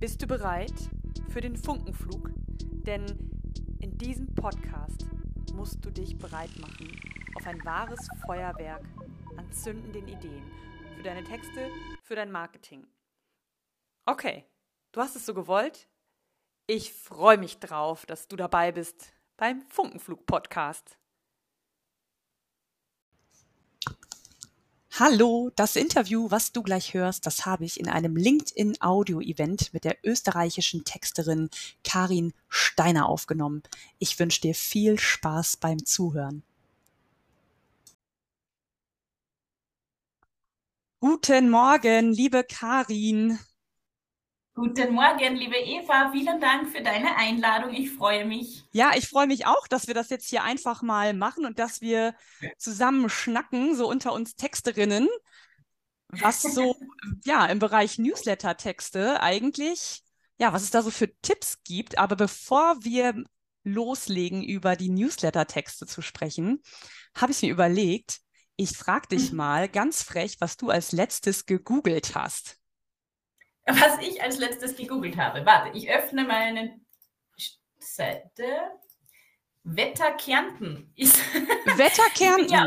[0.00, 0.74] Bist du bereit
[1.28, 2.30] für den Funkenflug?
[2.86, 3.04] Denn
[3.80, 5.06] in diesem Podcast
[5.54, 6.96] musst du dich bereit machen
[7.34, 8.84] auf ein wahres Feuerwerk
[9.36, 10.44] an zündenden Ideen
[10.96, 11.68] für deine Texte,
[12.04, 12.86] für dein Marketing.
[14.06, 14.44] Okay,
[14.92, 15.88] du hast es so gewollt.
[16.68, 20.97] Ich freue mich drauf, dass du dabei bist beim Funkenflug-Podcast.
[25.00, 29.96] Hallo, das Interview, was du gleich hörst, das habe ich in einem LinkedIn-Audio-Event mit der
[30.02, 31.50] österreichischen Texterin
[31.84, 33.62] Karin Steiner aufgenommen.
[34.00, 36.42] Ich wünsche dir viel Spaß beim Zuhören.
[40.98, 43.38] Guten Morgen, liebe Karin.
[44.58, 46.10] Guten Morgen, liebe Eva.
[46.10, 47.72] Vielen Dank für deine Einladung.
[47.72, 48.64] Ich freue mich.
[48.72, 51.80] Ja, ich freue mich auch, dass wir das jetzt hier einfach mal machen und dass
[51.80, 52.12] wir
[52.56, 55.08] zusammen schnacken, so unter uns Texterinnen,
[56.08, 56.74] was so
[57.24, 60.02] ja im Bereich Newsletter-Texte eigentlich,
[60.38, 61.96] ja, was es da so für Tipps gibt.
[61.96, 63.14] Aber bevor wir
[63.62, 66.64] loslegen, über die Newsletter-Texte zu sprechen,
[67.14, 68.22] habe ich mir überlegt,
[68.56, 69.36] ich frage dich mhm.
[69.36, 72.58] mal ganz frech, was du als letztes gegoogelt hast
[73.68, 75.44] was ich als letztes gegoogelt habe.
[75.44, 76.80] Warte, ich öffne meine
[77.78, 78.44] Seite.
[79.64, 81.18] Wetter Kärnten ist.
[81.76, 82.52] Wetter Kärnten?
[82.52, 82.66] ja,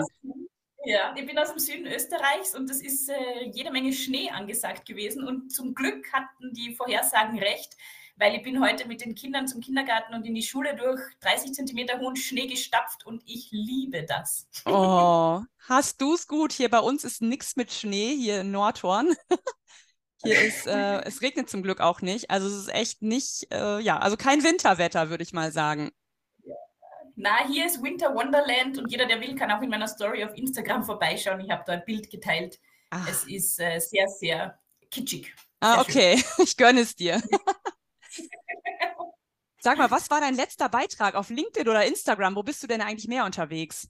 [0.83, 4.87] ja, ich bin aus dem Süden Österreichs und es ist äh, jede Menge Schnee angesagt
[4.87, 5.23] gewesen.
[5.27, 7.77] Und zum Glück hatten die Vorhersagen recht,
[8.15, 11.53] weil ich bin heute mit den Kindern zum Kindergarten und in die Schule durch 30
[11.53, 14.47] Zentimeter hohen Schnee gestapft und ich liebe das.
[14.65, 16.51] Oh, hast du es gut?
[16.51, 19.15] Hier bei uns ist nichts mit Schnee, hier in Nordhorn.
[20.23, 22.29] Hier ist, äh, es regnet zum Glück auch nicht.
[22.29, 25.91] Also es ist echt nicht, äh, ja, also kein Winterwetter, würde ich mal sagen.
[27.15, 30.35] Na, hier ist Winter Wonderland und jeder, der will, kann auch in meiner Story auf
[30.35, 31.41] Instagram vorbeischauen.
[31.41, 32.59] Ich habe da ein Bild geteilt.
[32.89, 33.07] Ach.
[33.07, 35.33] Es ist äh, sehr, sehr kitschig.
[35.59, 36.17] Ah, sehr okay.
[36.17, 36.25] Schön.
[36.45, 37.21] Ich gönne es dir.
[39.59, 42.35] Sag mal, was war dein letzter Beitrag auf LinkedIn oder Instagram?
[42.35, 43.87] Wo bist du denn eigentlich mehr unterwegs?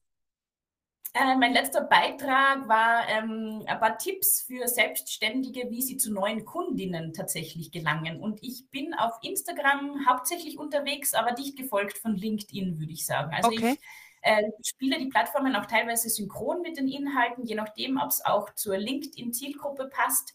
[1.14, 6.46] Äh, mein letzter Beitrag war ähm, ein paar Tipps für Selbstständige, wie sie zu neuen
[6.46, 8.22] Kundinnen tatsächlich gelangen.
[8.22, 13.34] Und ich bin auf Instagram hauptsächlich unterwegs, aber dicht gefolgt von LinkedIn, würde ich sagen.
[13.34, 13.74] Also okay.
[13.74, 13.80] ich
[14.22, 18.54] äh, spiele die Plattformen auch teilweise synchron mit den Inhalten, je nachdem, ob es auch
[18.56, 20.34] zur LinkedIn-Zielgruppe passt.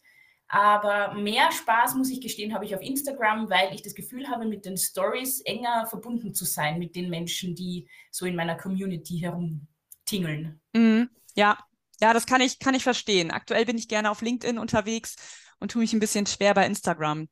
[0.49, 4.45] Aber mehr Spaß, muss ich gestehen, habe ich auf Instagram, weil ich das Gefühl habe,
[4.45, 9.19] mit den Stories enger verbunden zu sein mit den Menschen, die so in meiner Community
[9.19, 9.67] herum
[10.07, 10.61] tingeln.
[10.73, 11.11] Mhm.
[11.35, 11.59] Ja,
[12.01, 13.31] ja, das kann ich, kann ich verstehen.
[13.31, 15.17] Aktuell bin ich gerne auf LinkedIn unterwegs
[15.59, 17.29] und tue mich ein bisschen schwer bei Instagram.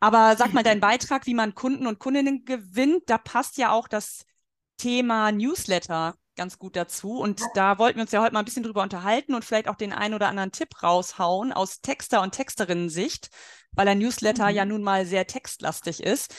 [0.00, 3.88] Aber sag mal, dein Beitrag, wie man Kunden und Kundinnen gewinnt, da passt ja auch
[3.88, 4.24] das
[4.76, 7.18] Thema Newsletter ganz gut dazu.
[7.18, 9.76] Und da wollten wir uns ja heute mal ein bisschen drüber unterhalten und vielleicht auch
[9.76, 13.30] den einen oder anderen Tipp raushauen aus Texter- und Texterinnen-Sicht,
[13.72, 14.56] weil ein Newsletter mhm.
[14.56, 16.34] ja nun mal sehr textlastig ist.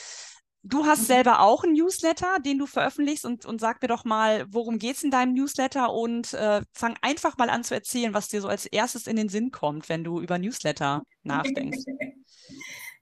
[0.66, 1.06] Du hast mhm.
[1.06, 4.96] selber auch einen Newsletter, den du veröffentlichst und, und sag mir doch mal, worum geht
[4.96, 8.48] es in deinem Newsletter und äh, fang einfach mal an zu erzählen, was dir so
[8.48, 11.84] als erstes in den Sinn kommt, wenn du über Newsletter nachdenkst.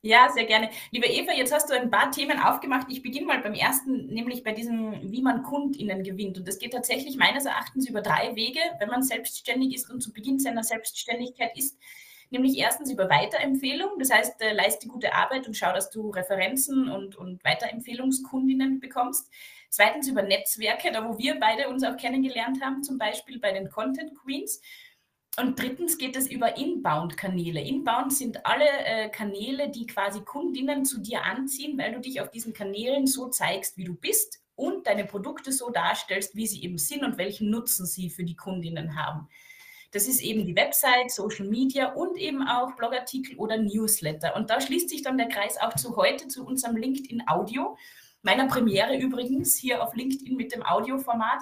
[0.05, 0.69] Ja, sehr gerne.
[0.91, 2.89] Liebe Eva, jetzt hast du ein paar Themen aufgemacht.
[2.91, 6.37] Ich beginne mal beim ersten, nämlich bei diesem, wie man KundInnen gewinnt.
[6.39, 10.13] Und das geht tatsächlich meines Erachtens über drei Wege, wenn man selbstständig ist und zu
[10.13, 11.79] Beginn seiner Selbstständigkeit ist
[12.33, 13.91] nämlich erstens über Weiterempfehlung.
[13.99, 19.31] Das heißt, äh, leiste gute Arbeit und schau, dass du Referenzen und, und Weiterempfehlungskundinnen bekommst.
[19.69, 23.71] Zweitens über Netzwerke, da wo wir beide uns auch kennengelernt haben, zum Beispiel bei den
[23.71, 24.61] Content Queens.
[25.39, 27.61] Und drittens geht es über Inbound-Kanäle.
[27.63, 32.31] Inbound sind alle äh, Kanäle, die quasi Kundinnen zu dir anziehen, weil du dich auf
[32.31, 36.77] diesen Kanälen so zeigst, wie du bist und deine Produkte so darstellst, wie sie eben
[36.77, 39.29] sind und welchen Nutzen sie für die Kundinnen haben.
[39.93, 44.35] Das ist eben die Website, Social Media und eben auch Blogartikel oder Newsletter.
[44.35, 47.77] Und da schließt sich dann der Kreis auch zu heute, zu unserem LinkedIn Audio,
[48.23, 51.41] meiner Premiere übrigens hier auf LinkedIn mit dem Audioformat.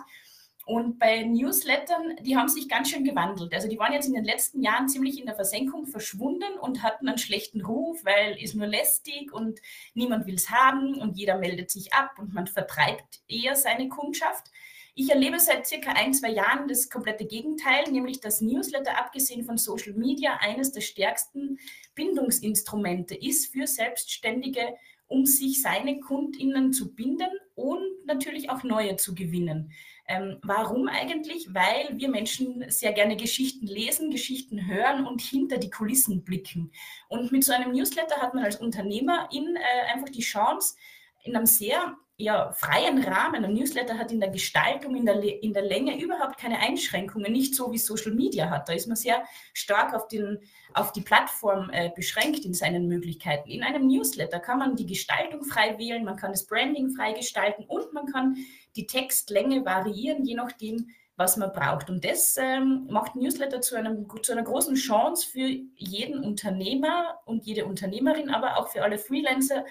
[0.67, 3.55] Und bei Newslettern, die haben sich ganz schön gewandelt.
[3.55, 7.09] Also die waren jetzt in den letzten Jahren ziemlich in der Versenkung verschwunden und hatten
[7.09, 9.61] einen schlechten Ruf, weil ist nur lästig und
[9.95, 14.51] niemand will es haben und jeder meldet sich ab und man vertreibt eher seine Kundschaft.
[14.95, 19.59] Ich erlebe seit circa ein, zwei Jahren das komplette Gegenteil, nämlich dass Newsletter, abgesehen von
[19.59, 21.59] Social Media, eines der stärksten
[21.95, 24.75] Bindungsinstrumente ist für Selbstständige,
[25.07, 29.73] um sich seine KundInnen zu binden und natürlich auch neue zu gewinnen.
[30.07, 31.53] Ähm, warum eigentlich?
[31.53, 36.73] Weil wir Menschen sehr gerne Geschichten lesen, Geschichten hören und hinter die Kulissen blicken.
[37.09, 40.77] Und mit so einem Newsletter hat man als Unternehmerin äh, einfach die Chance,
[41.23, 43.45] in einem sehr ja, freien Rahmen.
[43.45, 47.55] Ein Newsletter hat in der Gestaltung, in der, in der Länge überhaupt keine Einschränkungen, nicht
[47.55, 48.69] so wie Social Media hat.
[48.69, 49.25] Da ist man sehr
[49.55, 50.39] stark auf, den,
[50.75, 53.49] auf die Plattform äh, beschränkt in seinen Möglichkeiten.
[53.49, 57.65] In einem Newsletter kann man die Gestaltung frei wählen, man kann das Branding frei gestalten
[57.65, 58.37] und man kann
[58.77, 61.91] die Textlänge variieren, je nachdem, was man braucht.
[61.91, 67.47] Und das ähm, macht Newsletter zu, einem, zu einer großen Chance für jeden Unternehmer und
[67.47, 69.65] jede Unternehmerin, aber auch für alle Freelancer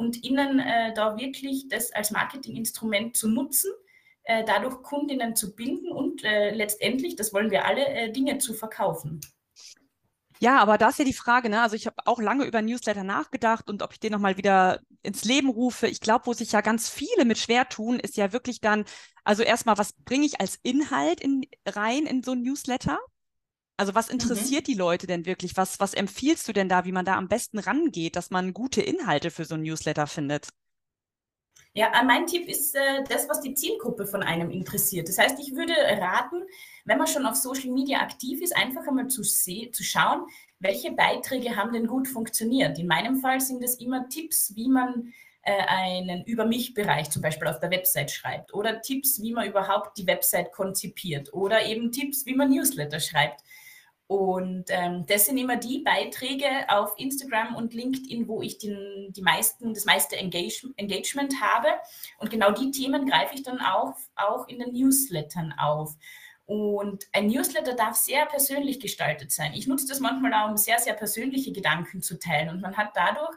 [0.00, 3.70] und ihnen äh, da wirklich das als Marketinginstrument zu nutzen,
[4.24, 8.54] äh, dadurch Kundinnen zu binden und äh, letztendlich, das wollen wir alle, äh, Dinge zu
[8.54, 9.20] verkaufen.
[10.38, 11.60] Ja, aber da ist ja die Frage, ne?
[11.60, 15.24] Also ich habe auch lange über Newsletter nachgedacht und ob ich den nochmal wieder ins
[15.24, 15.86] Leben rufe.
[15.86, 18.86] Ich glaube, wo sich ja ganz viele mit schwer tun, ist ja wirklich dann,
[19.22, 22.98] also erstmal, was bringe ich als Inhalt in, rein in so ein Newsletter?
[23.80, 24.20] Also was mhm.
[24.20, 24.72] interessiert mhm.
[24.72, 25.56] die Leute denn wirklich?
[25.56, 28.82] Was, was empfiehlst du denn da, wie man da am besten rangeht, dass man gute
[28.82, 30.48] Inhalte für so ein Newsletter findet?
[31.72, 35.08] Ja, äh, mein Tipp ist äh, das, was die Zielgruppe von einem interessiert.
[35.08, 36.42] Das heißt, ich würde raten,
[36.84, 40.26] wenn man schon auf Social Media aktiv ist, einfach einmal zu, zu schauen,
[40.58, 42.78] welche Beiträge haben denn gut funktioniert.
[42.78, 45.10] In meinem Fall sind es immer Tipps, wie man
[45.40, 49.96] äh, einen Über mich-Bereich zum Beispiel auf der Website schreibt oder Tipps, wie man überhaupt
[49.96, 53.40] die Website konzipiert oder eben Tipps, wie man Newsletter schreibt.
[54.10, 59.22] Und ähm, das sind immer die Beiträge auf Instagram und LinkedIn, wo ich den, die
[59.22, 61.68] meisten, das meiste Engage Engagement habe.
[62.18, 65.94] Und genau die Themen greife ich dann auch, auch in den Newslettern auf.
[66.44, 69.52] Und ein Newsletter darf sehr persönlich gestaltet sein.
[69.54, 72.48] Ich nutze das manchmal auch, um sehr, sehr persönliche Gedanken zu teilen.
[72.48, 73.36] Und man hat dadurch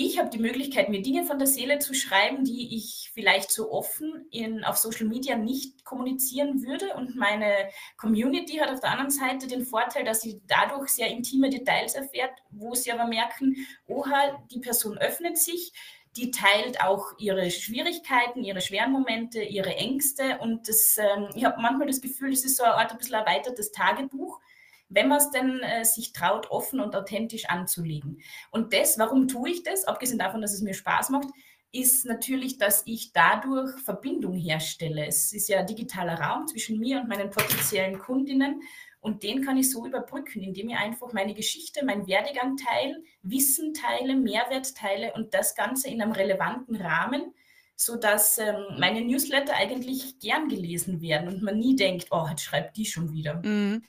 [0.00, 3.72] ich habe die Möglichkeit, mir Dinge von der Seele zu schreiben, die ich vielleicht so
[3.72, 6.94] offen in, auf Social Media nicht kommunizieren würde.
[6.94, 11.50] Und meine Community hat auf der anderen Seite den Vorteil, dass sie dadurch sehr intime
[11.50, 13.56] Details erfährt, wo sie aber merken,
[13.88, 15.72] oha, die Person öffnet sich,
[16.16, 20.38] die teilt auch ihre Schwierigkeiten, ihre schweren Momente, ihre Ängste.
[20.38, 23.14] Und das, ähm, ich habe manchmal das Gefühl, es ist so eine Art ein bisschen
[23.14, 24.38] erweitertes Tagebuch
[24.88, 28.20] wenn man es denn äh, sich traut, offen und authentisch anzulegen.
[28.50, 31.28] Und das, warum tue ich das, abgesehen davon, dass es mir Spaß macht,
[31.70, 35.06] ist natürlich, dass ich dadurch Verbindung herstelle.
[35.06, 38.62] Es ist ja ein digitaler Raum zwischen mir und meinen potenziellen Kundinnen
[39.00, 43.72] und den kann ich so überbrücken, indem ich einfach meine Geschichte, mein Werdegang teile, Wissen
[43.72, 47.34] teile, Mehrwert teile und das Ganze in einem relevanten Rahmen,
[47.76, 52.76] sodass ähm, meine Newsletter eigentlich gern gelesen werden und man nie denkt, oh, jetzt schreibt
[52.76, 53.40] die schon wieder.
[53.44, 53.84] Mhm.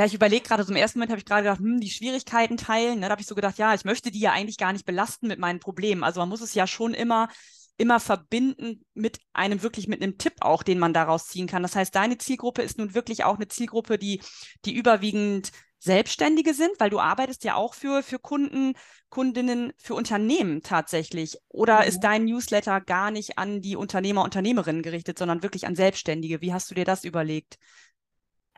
[0.00, 2.56] Ja, ich überlege gerade, so im ersten Moment habe ich gerade gedacht, hm, die Schwierigkeiten
[2.56, 3.00] teilen.
[3.00, 3.06] Ne?
[3.06, 5.38] Da habe ich so gedacht, ja, ich möchte die ja eigentlich gar nicht belasten mit
[5.38, 6.04] meinen Problemen.
[6.04, 7.28] Also man muss es ja schon immer,
[7.76, 11.62] immer verbinden mit einem wirklich, mit einem Tipp auch, den man daraus ziehen kann.
[11.62, 14.22] Das heißt, deine Zielgruppe ist nun wirklich auch eine Zielgruppe, die,
[14.64, 18.72] die überwiegend Selbstständige sind, weil du arbeitest ja auch für, für Kunden,
[19.10, 21.36] Kundinnen, für Unternehmen tatsächlich.
[21.48, 21.88] Oder mhm.
[21.88, 26.40] ist dein Newsletter gar nicht an die Unternehmer, Unternehmerinnen gerichtet, sondern wirklich an Selbstständige?
[26.40, 27.58] Wie hast du dir das überlegt?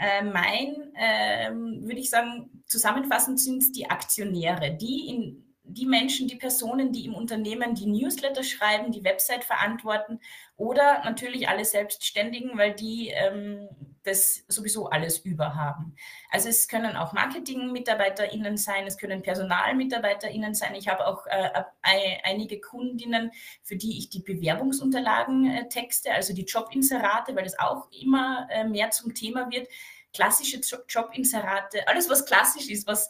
[0.03, 6.27] Äh, mein, äh, würde ich sagen, zusammenfassend sind es die Aktionäre, die in die Menschen,
[6.27, 10.19] die Personen, die im Unternehmen die Newsletter schreiben, die Website verantworten
[10.57, 13.69] oder natürlich alle Selbstständigen, weil die ähm,
[14.05, 15.95] das sowieso alles überhaben.
[16.31, 20.75] Also es können auch Marketing-MitarbeiterInnen sein, es können PersonalmitarbeiterInnen sein.
[20.75, 21.51] Ich habe auch äh,
[22.25, 23.31] einige Kundinnen,
[23.63, 28.65] für die ich die Bewerbungsunterlagen äh, texte, also die Jobinserate, weil das auch immer äh,
[28.65, 29.69] mehr zum Thema wird.
[30.13, 33.09] Klassische Jobinserate, alles was klassisch ist, was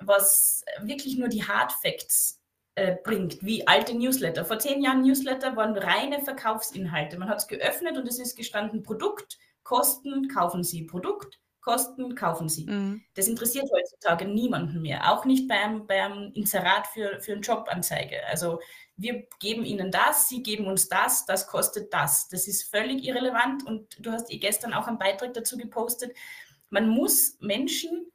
[0.00, 2.40] was wirklich nur die Hard Facts
[2.76, 4.44] äh, bringt, wie alte Newsletter.
[4.44, 7.18] Vor zehn Jahren Newsletter waren reine Verkaufsinhalte.
[7.18, 10.84] Man hat es geöffnet und es ist gestanden Produkt, Kosten, kaufen Sie.
[10.84, 12.64] Produkt, Kosten, kaufen Sie.
[12.64, 13.02] Mhm.
[13.12, 15.12] Das interessiert heutzutage niemanden mehr.
[15.12, 18.26] Auch nicht beim, beim Inserat für, für eine Jobanzeige.
[18.28, 18.60] Also
[18.96, 22.28] wir geben Ihnen das, Sie geben uns das, das kostet das.
[22.28, 26.16] Das ist völlig irrelevant und du hast eh gestern auch einen Beitrag dazu gepostet.
[26.70, 28.10] Man muss Menschen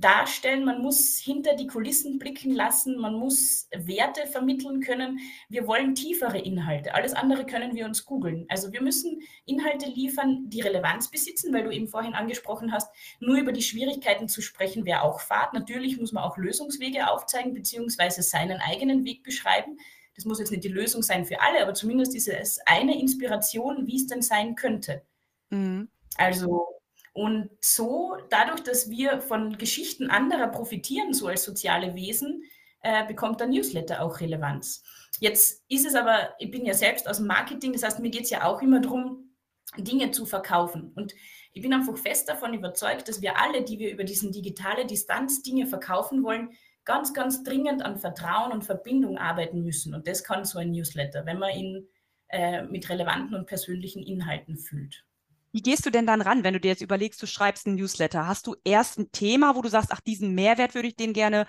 [0.00, 5.18] darstellen, man muss hinter die Kulissen blicken lassen, man muss Werte vermitteln können.
[5.48, 6.94] Wir wollen tiefere Inhalte.
[6.94, 8.46] Alles andere können wir uns googeln.
[8.48, 13.36] Also wir müssen Inhalte liefern, die Relevanz besitzen, weil du eben vorhin angesprochen hast, nur
[13.36, 15.52] über die Schwierigkeiten zu sprechen wäre auch Fahrt.
[15.52, 19.78] Natürlich muss man auch Lösungswege aufzeigen, beziehungsweise seinen eigenen Weg beschreiben.
[20.14, 23.86] Das muss jetzt nicht die Lösung sein für alle, aber zumindest ist es eine Inspiration,
[23.86, 25.02] wie es denn sein könnte.
[25.50, 25.88] Mhm.
[26.16, 26.77] Also
[27.18, 32.44] und so, dadurch, dass wir von Geschichten anderer profitieren, so als soziale Wesen,
[32.80, 34.84] äh, bekommt der Newsletter auch Relevanz.
[35.18, 38.22] Jetzt ist es aber, ich bin ja selbst aus dem Marketing, das heißt, mir geht
[38.22, 39.34] es ja auch immer darum,
[39.76, 40.92] Dinge zu verkaufen.
[40.94, 41.12] Und
[41.52, 45.42] ich bin einfach fest davon überzeugt, dass wir alle, die wir über diesen digitale Distanz
[45.42, 46.52] Dinge verkaufen wollen,
[46.84, 49.92] ganz, ganz dringend an Vertrauen und Verbindung arbeiten müssen.
[49.92, 51.88] Und das kann so ein Newsletter, wenn man ihn
[52.28, 55.04] äh, mit relevanten und persönlichen Inhalten füllt.
[55.52, 58.26] Wie gehst du denn dann ran, wenn du dir jetzt überlegst, du schreibst ein Newsletter?
[58.26, 61.46] Hast du erst ein Thema, wo du sagst, ach, diesen Mehrwert würde ich den gerne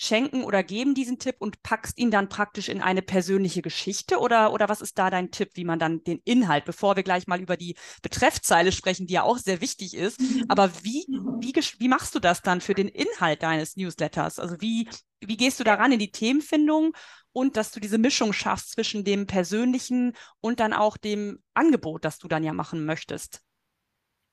[0.00, 4.18] schenken oder geben, diesen Tipp, und packst ihn dann praktisch in eine persönliche Geschichte?
[4.18, 7.26] Oder, oder was ist da dein Tipp, wie man dann den Inhalt, bevor wir gleich
[7.26, 11.04] mal über die Betreffzeile sprechen, die ja auch sehr wichtig ist, aber wie,
[11.40, 14.38] wie, wie machst du das dann für den Inhalt deines Newsletters?
[14.38, 14.88] Also wie,
[15.20, 16.92] wie gehst du daran in die Themenfindung
[17.38, 22.18] und dass du diese Mischung schaffst zwischen dem Persönlichen und dann auch dem Angebot, das
[22.18, 23.42] du dann ja machen möchtest?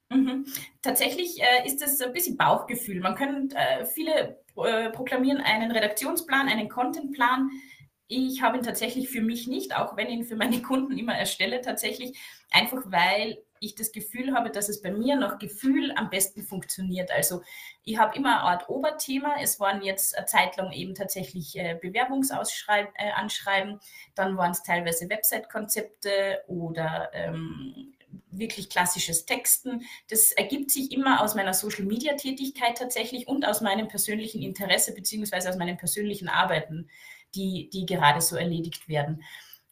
[0.09, 0.47] Mhm.
[0.81, 3.01] Tatsächlich äh, ist es ein bisschen Bauchgefühl.
[3.01, 7.51] Man kann, äh, viele äh, proklamieren einen Redaktionsplan, einen Contentplan.
[8.07, 11.15] Ich habe ihn tatsächlich für mich nicht, auch wenn ich ihn für meine Kunden immer
[11.15, 12.17] erstelle, tatsächlich,
[12.49, 17.11] einfach weil ich das Gefühl habe, dass es bei mir nach Gefühl am besten funktioniert.
[17.11, 17.41] Also
[17.83, 19.35] ich habe immer eine Art Oberthema.
[19.41, 23.79] Es waren jetzt eine Zeit lang eben tatsächlich äh, Bewerbungsanschreiben, äh,
[24.15, 27.93] dann waren es teilweise Website-Konzepte oder ähm,
[28.31, 29.83] wirklich klassisches Texten.
[30.09, 35.57] Das ergibt sich immer aus meiner Social-Media-Tätigkeit tatsächlich und aus meinem persönlichen Interesse beziehungsweise aus
[35.57, 36.89] meinen persönlichen Arbeiten,
[37.33, 39.23] die, die gerade so erledigt werden.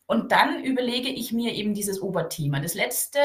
[0.06, 2.60] Und dann überlege ich mir eben dieses Oberthema.
[2.60, 3.20] Das letzte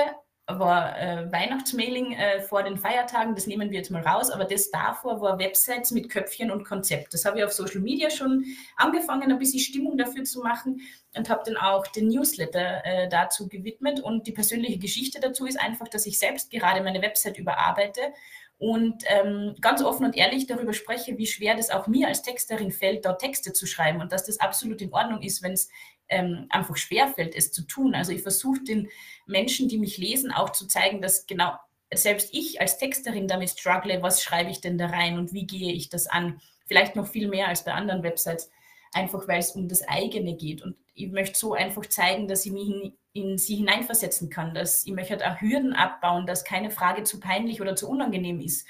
[0.48, 4.70] war äh, Weihnachtsmailing äh, vor den Feiertagen, das nehmen wir jetzt mal raus, aber das
[4.70, 7.12] davor war Websites mit Köpfchen und Konzept.
[7.12, 8.44] Das habe ich auf Social Media schon
[8.76, 10.80] angefangen, ein bisschen Stimmung dafür zu machen
[11.14, 14.00] und habe dann auch den Newsletter äh, dazu gewidmet.
[14.00, 18.00] Und die persönliche Geschichte dazu ist einfach, dass ich selbst gerade meine Website überarbeite
[18.56, 22.72] und ähm, ganz offen und ehrlich darüber spreche, wie schwer das auch mir als Texterin
[22.72, 25.68] fällt, dort Texte zu schreiben und dass das absolut in Ordnung ist, wenn es
[26.08, 27.94] ähm, einfach schwerfällt, es zu tun.
[27.94, 28.88] Also ich versuche den
[29.26, 31.52] Menschen, die mich lesen, auch zu zeigen, dass genau
[31.92, 35.72] selbst ich als Texterin damit struggle, was schreibe ich denn da rein und wie gehe
[35.72, 36.40] ich das an?
[36.66, 38.50] Vielleicht noch viel mehr als bei anderen Websites,
[38.92, 40.62] einfach weil es um das eigene geht.
[40.62, 44.92] Und ich möchte so einfach zeigen, dass ich mich in, sie hineinversetzen kann, dass ich
[44.92, 48.66] möchte auch Hürden abbauen, dass keine Frage zu peinlich oder zu unangenehm ist.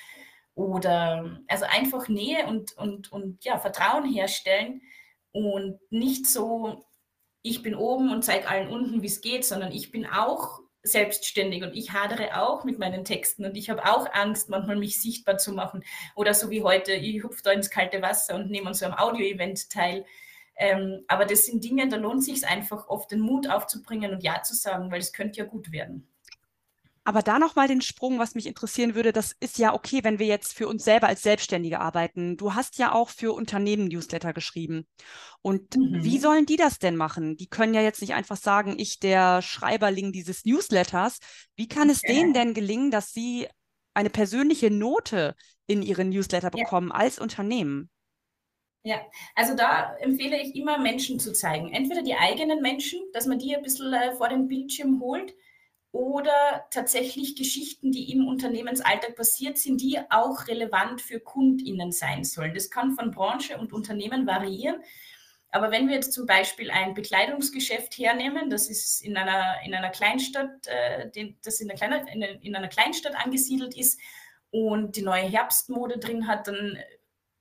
[0.55, 4.83] Oder also einfach Nähe und, und, und ja, Vertrauen herstellen
[5.33, 6.85] und nicht so
[7.43, 11.63] ich bin oben und zeige allen unten, wie es geht, sondern ich bin auch selbstständig
[11.63, 15.39] und ich hadere auch mit meinen Texten und ich habe auch Angst, manchmal mich sichtbar
[15.39, 15.85] zu machen.
[16.15, 18.95] Oder so wie heute, ich hupfe da ins kalte Wasser und nehme an so einem
[18.95, 20.05] Audio-Event teil.
[20.57, 24.43] Ähm, aber das sind Dinge, da lohnt sich einfach oft den Mut aufzubringen und Ja
[24.43, 26.09] zu sagen, weil es könnte ja gut werden.
[27.09, 30.27] Aber da nochmal den Sprung, was mich interessieren würde, das ist ja okay, wenn wir
[30.27, 32.37] jetzt für uns selber als Selbstständige arbeiten.
[32.37, 34.87] Du hast ja auch für Unternehmen Newsletter geschrieben.
[35.41, 36.05] Und mhm.
[36.05, 37.39] wie sollen die das denn machen?
[37.39, 41.21] Die können ja jetzt nicht einfach sagen, ich der Schreiberling dieses Newsletters.
[41.57, 43.49] Wie kann es denen denn gelingen, dass sie
[43.95, 45.35] eine persönliche Note
[45.67, 46.97] in ihren Newsletter bekommen ja.
[46.97, 47.89] als Unternehmen?
[48.83, 49.01] Ja,
[49.35, 51.73] also da empfehle ich immer Menschen zu zeigen.
[51.73, 55.33] Entweder die eigenen Menschen, dass man die ein bisschen äh, vor den Bildschirm holt
[55.91, 62.55] oder tatsächlich Geschichten, die im Unternehmensalltag passiert sind, die auch relevant für KundInnen sein sollen.
[62.55, 64.83] Das kann von Branche und Unternehmen variieren.
[65.51, 69.89] Aber wenn wir jetzt zum Beispiel ein Bekleidungsgeschäft hernehmen, das ist in einer, in einer
[69.89, 71.11] Kleinstadt, äh,
[71.43, 73.99] das in einer, kleiner, in, in einer Kleinstadt angesiedelt ist
[74.51, 76.79] und die neue Herbstmode drin hat, dann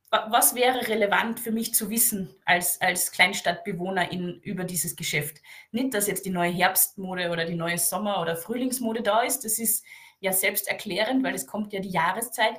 [0.09, 5.41] was wäre relevant für mich zu wissen als, als Kleinstadtbewohnerin über dieses Geschäft?
[5.71, 9.59] Nicht, dass jetzt die neue Herbstmode oder die neue Sommer- oder Frühlingsmode da ist, das
[9.59, 9.85] ist
[10.19, 12.57] ja selbsterklärend, weil es kommt ja die Jahreszeit,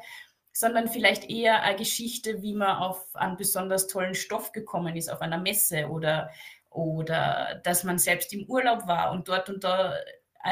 [0.52, 5.22] sondern vielleicht eher eine Geschichte, wie man auf einen besonders tollen Stoff gekommen ist, auf
[5.22, 6.30] einer Messe oder,
[6.68, 9.94] oder dass man selbst im Urlaub war und dort und da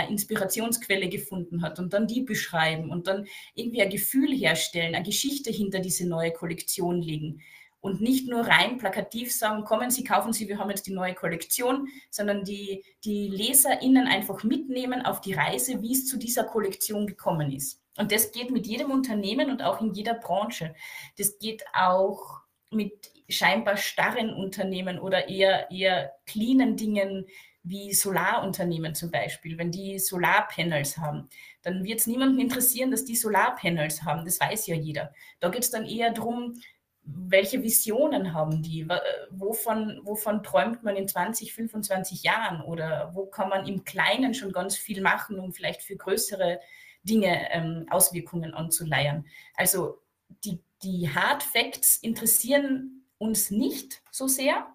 [0.09, 5.51] Inspirationsquelle gefunden hat und dann die beschreiben und dann irgendwie ein Gefühl herstellen, eine Geschichte
[5.51, 7.41] hinter diese neue Kollektion legen.
[7.81, 11.15] Und nicht nur rein plakativ sagen, kommen Sie, kaufen Sie, wir haben jetzt die neue
[11.15, 17.07] Kollektion, sondern die, die LeserInnen einfach mitnehmen auf die Reise, wie es zu dieser Kollektion
[17.07, 17.81] gekommen ist.
[17.97, 20.75] Und das geht mit jedem Unternehmen und auch in jeder Branche.
[21.17, 22.41] Das geht auch
[22.73, 27.27] mit scheinbar starren Unternehmen oder eher, eher cleanen Dingen,
[27.69, 31.29] wie Solarunternehmen zum Beispiel, wenn die Solarpanels haben,
[31.63, 34.25] dann wird es niemanden interessieren, dass die Solarpanels haben.
[34.25, 35.13] Das weiß ja jeder.
[35.41, 36.55] Da geht es dann eher darum,
[37.03, 38.87] welche Visionen haben die?
[39.31, 42.63] Wovon, wovon träumt man in 20, 25 Jahren?
[42.63, 46.61] Oder wo kann man im Kleinen schon ganz viel machen, um vielleicht für größere
[47.03, 49.27] Dinge ähm, Auswirkungen anzuleiern?
[49.55, 49.99] Also
[50.45, 54.67] die, die Hard Facts interessieren uns nicht so sehr,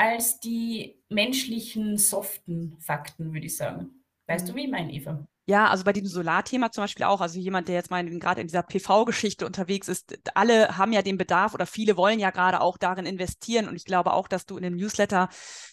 [0.00, 4.02] als die menschlichen, soften Fakten, würde ich sagen.
[4.26, 4.48] Weißt mhm.
[4.48, 5.26] du, wie ich meine, Eva?
[5.44, 7.20] Ja, also bei dem Solarthema zum Beispiel auch.
[7.20, 11.18] Also jemand, der jetzt mal gerade in dieser PV-Geschichte unterwegs ist, alle haben ja den
[11.18, 13.68] Bedarf oder viele wollen ja gerade auch darin investieren.
[13.68, 15.28] Und ich glaube auch, dass du in dem Newsletter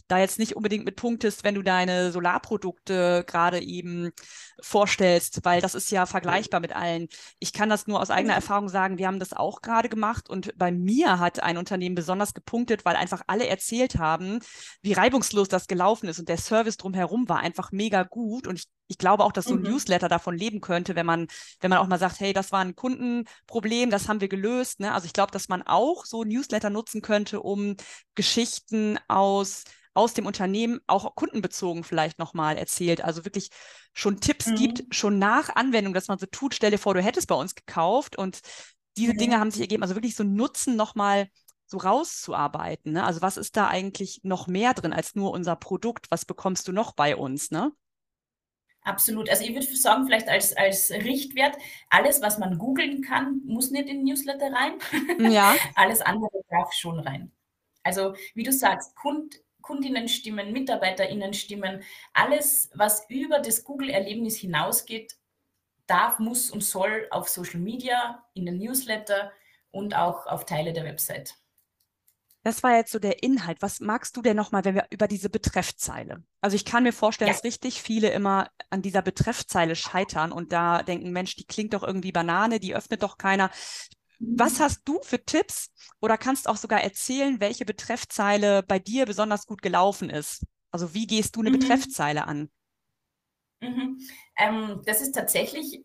[0.10, 4.12] da jetzt nicht unbedingt mit punktest, wenn du deine Solarprodukte gerade eben
[4.62, 7.08] vorstellst, weil das ist ja vergleichbar mit allen.
[7.40, 8.34] Ich kann das nur aus eigener.
[8.34, 12.34] Erfahrung sagen, wir haben das auch gerade gemacht und bei mir hat ein Unternehmen besonders
[12.34, 14.40] gepunktet, weil einfach alle erzählt haben,
[14.82, 18.68] wie reibungslos das gelaufen ist und der Service drumherum war einfach mega gut und ich
[18.88, 19.72] ich glaube auch, dass so ein mhm.
[19.72, 21.28] Newsletter davon leben könnte, wenn man,
[21.60, 24.80] wenn man auch mal sagt, hey, das war ein Kundenproblem, das haben wir gelöst.
[24.80, 24.94] Ne?
[24.94, 27.76] Also ich glaube, dass man auch so Newsletter nutzen könnte, um
[28.16, 29.66] Geschichten aus
[29.98, 33.04] aus dem Unternehmen auch kundenbezogen vielleicht nochmal erzählt.
[33.04, 33.50] Also wirklich
[33.94, 34.56] schon Tipps mhm.
[34.56, 37.56] gibt, schon nach Anwendung, dass man so tut, stell dir vor, du hättest bei uns
[37.56, 38.40] gekauft und
[38.96, 39.18] diese mhm.
[39.18, 39.82] Dinge haben sich ergeben.
[39.82, 41.28] Also wirklich so Nutzen nochmal
[41.66, 42.94] so rauszuarbeiten.
[42.94, 43.04] Ne?
[43.04, 46.12] Also was ist da eigentlich noch mehr drin als nur unser Produkt?
[46.12, 47.50] Was bekommst du noch bei uns?
[47.50, 47.72] Ne?
[48.84, 49.32] Absolut.
[49.32, 51.58] Also ich würde sagen, vielleicht als, als Richtwert,
[51.90, 55.32] alles, was man googeln kann, muss nicht in Newsletter rein.
[55.32, 55.56] Ja.
[55.76, 57.32] alles andere darf schon rein.
[57.82, 61.84] Also wie du sagst, Kund, Kundinnenstimmen, Mitarbeiterinnenstimmen,
[62.14, 65.18] alles, was über das Google-Erlebnis hinausgeht,
[65.88, 69.34] darf, muss und soll auf Social Media, in den Newsletter
[69.72, 71.36] und auch auf Teile der Website.
[72.44, 73.62] Das war jetzt so der Inhalt.
[73.62, 76.24] Was magst du denn nochmal, wenn wir über diese Betreffzeile?
[76.40, 77.34] Also ich kann mir vorstellen, ja.
[77.34, 81.84] dass richtig viele immer an dieser Betreffzeile scheitern und da denken, Mensch, die klingt doch
[81.84, 83.52] irgendwie Banane, die öffnet doch keiner.
[84.20, 85.72] Was hast du für Tipps
[86.02, 90.46] oder kannst auch sogar erzählen, welche Betreffzeile bei dir besonders gut gelaufen ist?
[90.72, 91.60] Also wie gehst du eine mhm.
[91.60, 92.50] Betreffzeile an?
[93.62, 94.00] Mhm.
[94.38, 95.84] Ähm, das ist tatsächlich,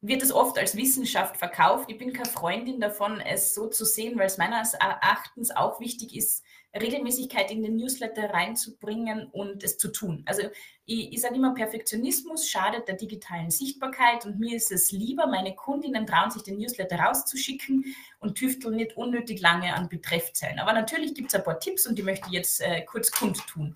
[0.00, 1.90] wird es oft als Wissenschaft verkauft.
[1.90, 6.14] Ich bin keine Freundin davon, es so zu sehen, weil es meines Erachtens auch wichtig
[6.16, 6.44] ist,
[6.80, 10.22] Regelmäßigkeit in den Newsletter reinzubringen und es zu tun.
[10.26, 10.42] Also
[10.84, 15.54] ich, ich sage immer, Perfektionismus schadet der digitalen Sichtbarkeit und mir ist es lieber, meine
[15.54, 17.84] Kundinnen trauen sich den Newsletter rauszuschicken
[18.20, 20.58] und tüfteln nicht unnötig lange an Betreffzeilen.
[20.58, 23.74] Aber natürlich gibt es ein paar Tipps und die möchte ich jetzt äh, kurz kundtun.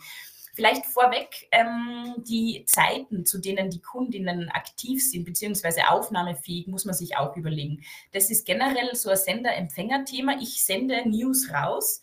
[0.54, 6.94] Vielleicht vorweg ähm, die Zeiten, zu denen die Kundinnen aktiv sind, beziehungsweise aufnahmefähig, muss man
[6.94, 7.82] sich auch überlegen.
[8.12, 10.42] Das ist generell so ein Sender-Empfänger-Thema.
[10.42, 12.02] Ich sende News raus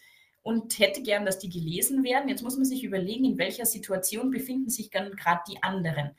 [0.49, 2.27] und hätte gern, dass die gelesen werden.
[2.27, 6.15] Jetzt muss man sich überlegen, in welcher Situation befinden sich dann gerade die anderen.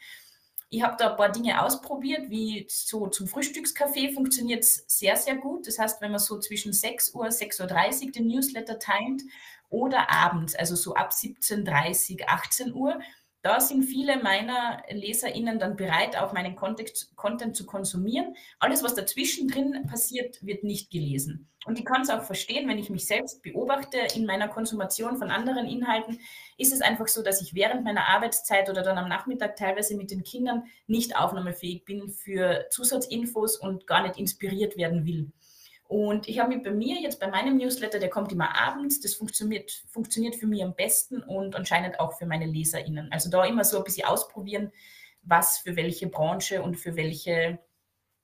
[0.68, 5.35] Ich habe da ein paar Dinge ausprobiert, wie so zum Frühstückskaffee funktioniert es sehr, sehr
[5.35, 5.66] gut.
[5.66, 9.22] Das heißt, wenn man so zwischen 6 Uhr, 6.30 Uhr den Newsletter timet
[9.68, 13.00] oder abends, also so ab 17.30 18 Uhr,
[13.42, 18.37] da sind viele meiner LeserInnen dann bereit, auch meinen Content, zu konsumieren.
[18.59, 21.48] Alles, was dazwischen drin passiert, wird nicht gelesen.
[21.66, 25.31] Und ich kann es auch verstehen, wenn ich mich selbst beobachte in meiner Konsumation von
[25.31, 26.18] anderen Inhalten,
[26.57, 30.11] ist es einfach so, dass ich während meiner Arbeitszeit oder dann am Nachmittag teilweise mit
[30.11, 35.33] den Kindern nicht aufnahmefähig bin für Zusatzinfos und gar nicht inspiriert werden will.
[35.90, 39.14] Und ich habe mich bei mir jetzt bei meinem Newsletter, der kommt immer abends, das
[39.14, 43.11] funktioniert, funktioniert für mich am besten und anscheinend auch für meine LeserInnen.
[43.11, 44.70] Also da immer so ein bisschen ausprobieren,
[45.22, 47.59] was für welche Branche und für welche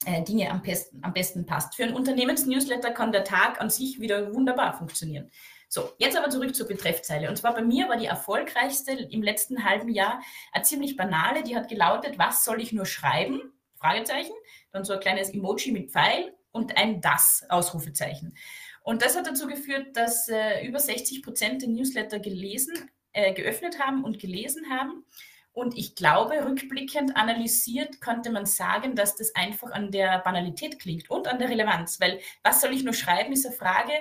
[0.05, 1.75] äh, Dinge am besten, am besten passt.
[1.75, 5.33] Für ein Unternehmensnewsletter kann der Tag an sich wieder wunderbar funktionieren.
[5.69, 7.29] So, jetzt aber zurück zur Betreffzeile.
[7.29, 10.21] Und zwar bei mir war die erfolgreichste im letzten halben Jahr
[10.53, 13.41] eine ziemlich banale, die hat gelautet, was soll ich nur schreiben?
[13.75, 14.35] Fragezeichen.
[14.71, 18.37] Dann so ein kleines Emoji mit Pfeil und ein Das, Ausrufezeichen.
[18.83, 23.81] Und das hat dazu geführt, dass äh, über 60 Prozent den Newsletter gelesen, äh, geöffnet
[23.81, 25.05] haben und gelesen haben.
[25.53, 31.09] Und ich glaube, rückblickend analysiert könnte man sagen, dass das einfach an der Banalität klingt
[31.09, 31.99] und an der Relevanz.
[31.99, 33.93] Weil was soll ich nur schreiben, ist eine Frage,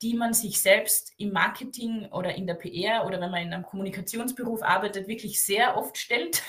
[0.00, 3.62] die man sich selbst im Marketing oder in der PR oder wenn man in einem
[3.62, 6.42] Kommunikationsberuf arbeitet, wirklich sehr oft stellt.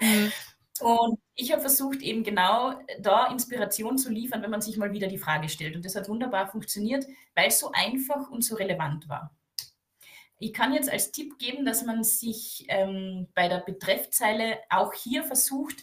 [0.00, 0.32] Mhm.
[0.80, 5.08] Und ich habe versucht, eben genau da Inspiration zu liefern, wenn man sich mal wieder
[5.08, 5.76] die Frage stellt.
[5.76, 9.34] Und das hat wunderbar funktioniert, weil es so einfach und so relevant war.
[10.38, 15.24] Ich kann jetzt als Tipp geben, dass man sich ähm, bei der Betreffzeile auch hier
[15.24, 15.82] versucht,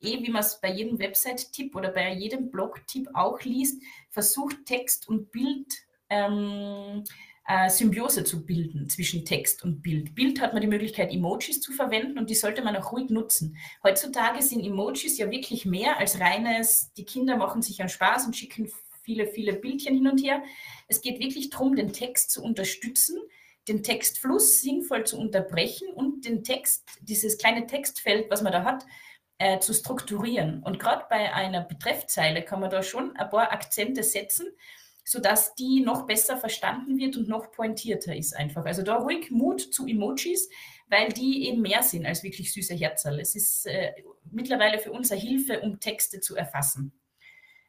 [0.00, 5.08] eh wie man es bei jedem Website-Tipp oder bei jedem Blog-Tipp auch liest, versucht Text
[5.08, 5.72] und Bild
[6.10, 7.04] ähm,
[7.46, 10.14] äh, Symbiose zu bilden zwischen Text und Bild.
[10.14, 13.56] Bild hat man die Möglichkeit, Emojis zu verwenden und die sollte man auch ruhig nutzen.
[13.82, 18.36] Heutzutage sind Emojis ja wirklich mehr als reines, die Kinder machen sich einen Spaß und
[18.36, 18.70] schicken
[19.02, 20.42] viele, viele Bildchen hin und her.
[20.88, 23.18] Es geht wirklich darum, den Text zu unterstützen,
[23.68, 28.84] den Textfluss sinnvoll zu unterbrechen und den Text, dieses kleine Textfeld, was man da hat,
[29.38, 30.62] äh, zu strukturieren.
[30.62, 34.46] Und gerade bei einer Betreffzeile kann man da schon ein paar Akzente setzen,
[35.04, 38.64] sodass die noch besser verstanden wird und noch pointierter ist einfach.
[38.64, 40.48] Also da ruhig Mut zu Emojis,
[40.88, 43.20] weil die eben mehr sind als wirklich süße Herzerl.
[43.20, 43.92] Es ist äh,
[44.30, 46.98] mittlerweile für uns eine Hilfe, um Texte zu erfassen.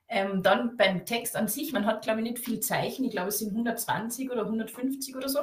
[0.08, 3.04] Ähm, dann beim Text an sich, man hat, glaube ich, nicht viel Zeichen.
[3.04, 5.40] Ich glaube, es sind 120 oder 150 oder so,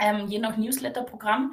[0.00, 1.52] ähm, je nach Newsletter-Programm.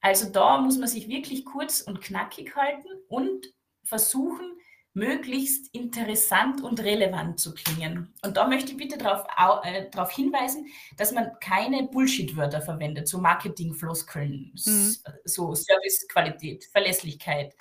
[0.00, 4.59] Also da muss man sich wirklich kurz und knackig halten und versuchen,
[4.92, 8.12] möglichst interessant und relevant zu klingen.
[8.24, 9.26] Und da möchte ich bitte darauf
[9.64, 14.96] äh, darauf hinweisen, dass man keine Bullshit-Wörter verwendet, so Marketing-Floskeln, mhm.
[15.24, 17.54] so Servicequalität, Verlässlichkeit,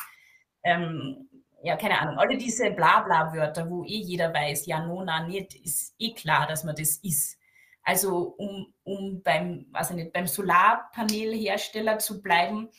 [0.64, 1.30] ähm,
[1.62, 6.14] ja, keine Ahnung, alle diese Blabla-Wörter, wo eh jeder weiß, ja, nona, nicht, ist eh
[6.14, 7.38] klar, dass man das ist.
[7.84, 12.70] Also um, um beim, also nicht, beim Solarpanelhersteller zu bleiben,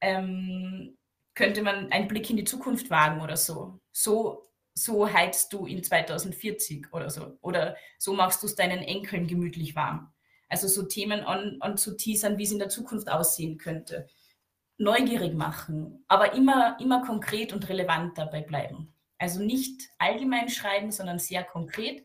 [0.00, 0.97] ähm,
[1.38, 3.80] könnte man einen Blick in die Zukunft wagen oder so.
[3.92, 4.42] So,
[4.74, 7.38] so heizt du in 2040 oder so.
[7.40, 10.12] Oder so machst du es deinen Enkeln gemütlich warm.
[10.48, 14.08] Also so Themen an, anzuteasern, wie es in der Zukunft aussehen könnte
[14.78, 18.94] neugierig machen, aber immer, immer konkret und relevant dabei bleiben.
[19.18, 22.04] Also nicht allgemein schreiben, sondern sehr konkret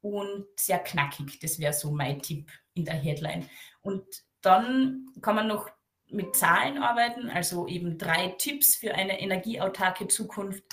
[0.00, 1.38] und sehr knackig.
[1.38, 3.48] Das wäre so mein Tipp in der Headline.
[3.80, 4.04] Und
[4.40, 5.70] dann kann man noch
[6.12, 10.64] mit Zahlen arbeiten, also eben drei Tipps für eine energieautarke Zukunft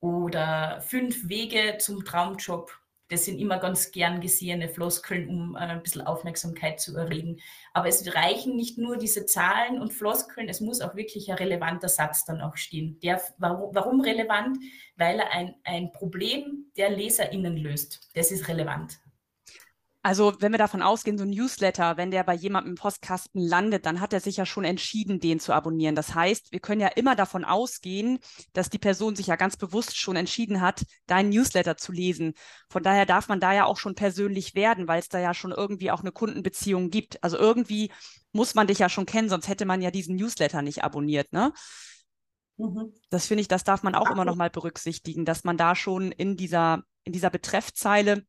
[0.00, 2.70] oder fünf Wege zum Traumjob
[3.08, 7.38] das sind immer ganz gern gesehene Floskeln, um äh, ein bisschen Aufmerksamkeit zu erregen.
[7.72, 11.88] Aber es reichen nicht nur diese Zahlen und Floskeln, es muss auch wirklich ein relevanter
[11.88, 12.98] Satz dann auch stehen.
[13.00, 14.58] Der, warum, relevant?
[14.96, 18.10] Weil er ein, ein Problem der LeserInnen löst.
[18.14, 18.98] Das ist relevant.
[20.06, 23.86] Also wenn wir davon ausgehen, so ein Newsletter, wenn der bei jemandem im Postkasten landet,
[23.86, 25.96] dann hat er sich ja schon entschieden, den zu abonnieren.
[25.96, 28.20] Das heißt, wir können ja immer davon ausgehen,
[28.52, 32.34] dass die Person sich ja ganz bewusst schon entschieden hat, deinen Newsletter zu lesen.
[32.68, 35.50] Von daher darf man da ja auch schon persönlich werden, weil es da ja schon
[35.50, 37.20] irgendwie auch eine Kundenbeziehung gibt.
[37.24, 37.90] Also irgendwie
[38.30, 41.52] muss man dich ja schon kennen, sonst hätte man ja diesen Newsletter nicht abonniert, ne?
[42.58, 42.92] Mhm.
[43.10, 46.12] Das finde ich, das darf man auch immer noch mal berücksichtigen, dass man da schon
[46.12, 48.22] in dieser, in dieser Betreffzeile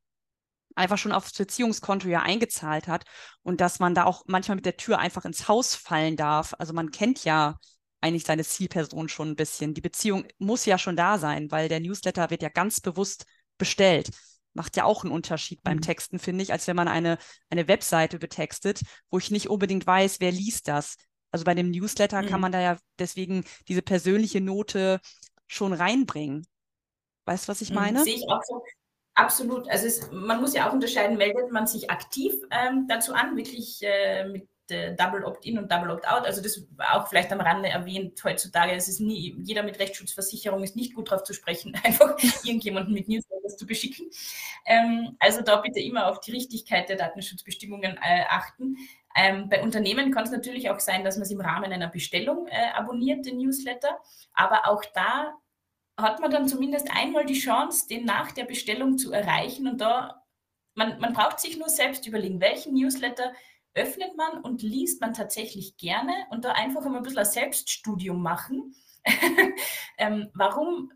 [0.75, 3.05] einfach schon aufs Beziehungskonto ja eingezahlt hat
[3.43, 6.53] und dass man da auch manchmal mit der Tür einfach ins Haus fallen darf.
[6.59, 7.57] Also man kennt ja
[8.01, 9.73] eigentlich seine Zielperson schon ein bisschen.
[9.73, 13.25] Die Beziehung muss ja schon da sein, weil der Newsletter wird ja ganz bewusst
[13.57, 14.09] bestellt.
[14.53, 15.81] Macht ja auch einen Unterschied beim mhm.
[15.81, 17.17] Texten, finde ich, als wenn man eine,
[17.49, 20.95] eine Webseite betextet, wo ich nicht unbedingt weiß, wer liest das.
[21.31, 22.27] Also bei dem Newsletter mhm.
[22.27, 24.99] kann man da ja deswegen diese persönliche Note
[25.47, 26.45] schon reinbringen.
[27.25, 27.75] Weißt du, was ich mhm.
[27.75, 28.03] meine?
[28.03, 28.63] Sehe ich auch so.
[29.17, 29.67] Absolut.
[29.67, 33.81] Also es, man muss ja auch unterscheiden, meldet man sich aktiv ähm, dazu an, wirklich
[33.81, 36.23] äh, mit äh, Double Opt-in und Double Opt-out.
[36.27, 38.73] Also das auch vielleicht am Rande erwähnt heutzutage.
[38.73, 43.07] Es ist nie, jeder mit Rechtsschutzversicherung ist nicht gut darauf zu sprechen, einfach irgendjemanden mit
[43.09, 44.07] Newsletters zu beschicken.
[44.67, 48.75] Ähm, also da bitte immer auf die Richtigkeit der Datenschutzbestimmungen äh, achten.
[49.15, 52.45] Ähm, bei Unternehmen kann es natürlich auch sein, dass man es im Rahmen einer Bestellung
[52.49, 53.97] äh, abonniert, den Newsletter.
[54.33, 55.33] Aber auch da
[55.97, 59.67] hat man dann zumindest einmal die Chance, den nach der Bestellung zu erreichen.
[59.67, 60.23] Und da,
[60.75, 63.33] man, man braucht sich nur selbst überlegen, welchen Newsletter
[63.73, 68.21] öffnet man und liest man tatsächlich gerne und da einfach mal ein bisschen ein Selbststudium
[68.21, 68.75] machen.
[69.97, 70.91] ähm, warum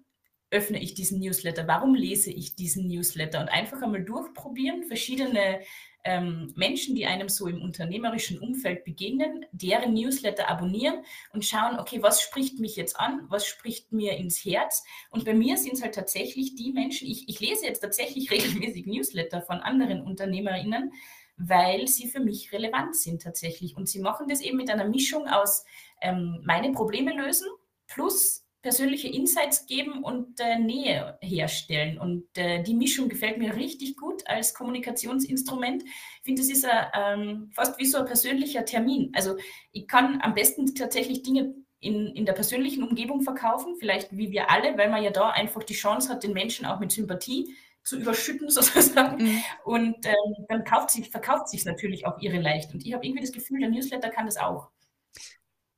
[0.51, 1.67] öffne ich diesen Newsletter?
[1.67, 3.39] Warum lese ich diesen Newsletter?
[3.39, 5.61] Und einfach einmal durchprobieren, verschiedene
[6.03, 12.01] ähm, Menschen, die einem so im unternehmerischen Umfeld begegnen, deren Newsletter abonnieren und schauen, okay,
[12.01, 14.83] was spricht mich jetzt an, was spricht mir ins Herz.
[15.09, 18.85] Und bei mir sind es halt tatsächlich die Menschen, ich, ich lese jetzt tatsächlich regelmäßig
[18.85, 20.91] Newsletter von anderen Unternehmerinnen,
[21.37, 23.75] weil sie für mich relevant sind tatsächlich.
[23.75, 25.65] Und sie machen das eben mit einer Mischung aus
[26.01, 27.47] ähm, meine Probleme lösen
[27.87, 31.97] plus persönliche Insights geben und äh, Nähe herstellen.
[31.97, 35.84] Und äh, die Mischung gefällt mir richtig gut als Kommunikationsinstrument.
[35.84, 39.12] Ich finde, das ist a, ähm, fast wie so ein persönlicher Termin.
[39.15, 39.38] Also
[39.71, 44.52] ich kann am besten tatsächlich Dinge in, in der persönlichen Umgebung verkaufen, vielleicht wie wir
[44.52, 47.97] alle, weil man ja da einfach die Chance hat, den Menschen auch mit Sympathie zu
[47.97, 49.24] überschütten sozusagen.
[49.24, 49.43] Mhm.
[49.65, 52.74] Und ähm, dann kauft sich, verkauft sich natürlich auch ihre leicht.
[52.74, 54.69] Und ich habe irgendwie das Gefühl, der Newsletter kann das auch.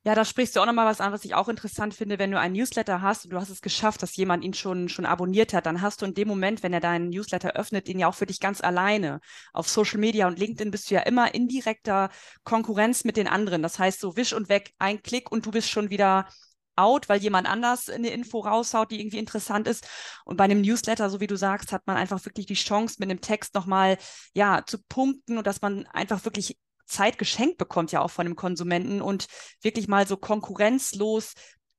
[0.05, 2.37] Ja, da sprichst du auch nochmal was an, was ich auch interessant finde, wenn du
[2.37, 5.65] einen Newsletter hast und du hast es geschafft, dass jemand ihn schon, schon abonniert hat,
[5.65, 8.25] dann hast du in dem Moment, wenn er deinen Newsletter öffnet, ihn ja auch für
[8.25, 9.21] dich ganz alleine.
[9.53, 12.09] Auf Social Media und LinkedIn bist du ja immer in direkter
[12.43, 13.61] Konkurrenz mit den anderen.
[13.63, 16.27] Das heißt, so wisch und weg, ein Klick und du bist schon wieder
[16.75, 19.87] out, weil jemand anders eine Info raushaut, die irgendwie interessant ist.
[20.25, 23.09] Und bei einem Newsletter, so wie du sagst, hat man einfach wirklich die Chance, mit
[23.09, 23.97] einem Text nochmal,
[24.33, 28.36] ja, zu punkten und dass man einfach wirklich Zeit geschenkt bekommt, ja auch von dem
[28.36, 29.28] Konsumenten und
[29.62, 31.34] wirklich mal so konkurrenzlos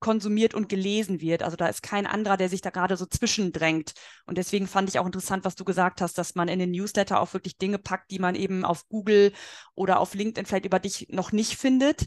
[0.05, 1.43] konsumiert und gelesen wird.
[1.43, 3.95] Also da ist kein anderer, der sich da gerade so zwischendrängt.
[4.27, 7.21] Und deswegen fand ich auch interessant, was du gesagt hast, dass man in den Newsletter
[7.21, 9.33] auch wirklich Dinge packt, die man eben auf Google
[9.75, 12.05] oder auf LinkedIn vielleicht über dich noch nicht findet.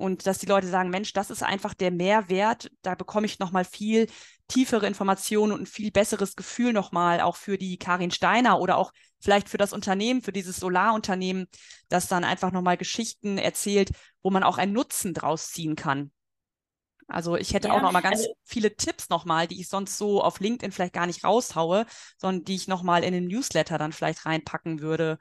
[0.00, 2.70] Und dass die Leute sagen, Mensch, das ist einfach der Mehrwert.
[2.80, 4.06] Da bekomme ich nochmal viel
[4.48, 8.92] tiefere Informationen und ein viel besseres Gefühl nochmal auch für die Karin Steiner oder auch
[9.20, 11.48] vielleicht für das Unternehmen, für dieses Solarunternehmen,
[11.90, 13.90] das dann einfach nochmal Geschichten erzählt,
[14.22, 16.10] wo man auch einen Nutzen draus ziehen kann.
[17.06, 19.98] Also ich hätte ja, auch noch mal ganz also, viele Tipps nochmal, die ich sonst
[19.98, 21.84] so auf LinkedIn vielleicht gar nicht raushaue,
[22.16, 25.18] sondern die ich nochmal in den Newsletter dann vielleicht reinpacken würde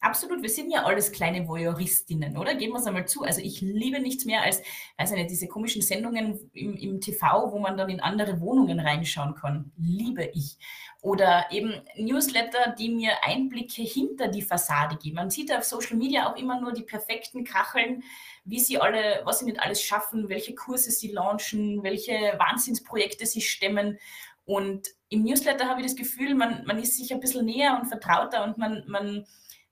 [0.00, 2.54] Absolut, wir sind ja alles kleine Voyeuristinnen, oder?
[2.54, 3.22] Geben wir es einmal zu.
[3.22, 4.62] Also ich liebe nichts mehr als,
[4.98, 9.34] weiß nicht, diese komischen Sendungen im, im TV, wo man dann in andere Wohnungen reinschauen
[9.34, 9.72] kann.
[9.78, 10.58] Liebe ich.
[11.00, 15.16] Oder eben Newsletter, die mir Einblicke hinter die Fassade geben.
[15.16, 18.02] Man sieht auf Social Media auch immer nur die perfekten Kacheln,
[18.44, 23.40] wie sie alle, was sie nicht alles schaffen, welche Kurse sie launchen, welche Wahnsinnsprojekte sie
[23.40, 23.98] stemmen.
[24.44, 27.86] Und im Newsletter habe ich das Gefühl, man, man ist sich ein bisschen näher und
[27.86, 29.26] vertrauter und man, man